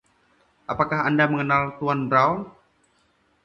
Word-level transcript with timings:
Apakah 0.71 0.99
Anda 1.09 1.25
mengenal 1.31 1.63
tuan 1.77 1.99
Brown? 2.09 2.39